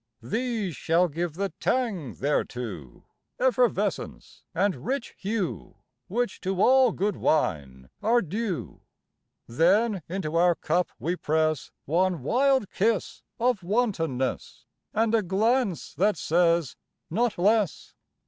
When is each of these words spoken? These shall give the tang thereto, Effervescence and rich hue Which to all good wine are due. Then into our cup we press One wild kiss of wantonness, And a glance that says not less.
These 0.23 0.75
shall 0.75 1.07
give 1.07 1.35
the 1.35 1.49
tang 1.59 2.15
thereto, 2.15 3.03
Effervescence 3.39 4.41
and 4.51 4.83
rich 4.83 5.13
hue 5.15 5.75
Which 6.07 6.41
to 6.41 6.59
all 6.59 6.91
good 6.91 7.15
wine 7.15 7.87
are 8.01 8.23
due. 8.23 8.81
Then 9.45 10.01
into 10.09 10.35
our 10.37 10.55
cup 10.55 10.89
we 10.97 11.15
press 11.15 11.69
One 11.85 12.23
wild 12.23 12.71
kiss 12.71 13.21
of 13.39 13.61
wantonness, 13.61 14.65
And 14.91 15.13
a 15.13 15.21
glance 15.21 15.93
that 15.93 16.17
says 16.17 16.75
not 17.11 17.37
less. 17.37 17.93